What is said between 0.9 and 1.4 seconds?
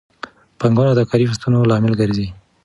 د کاري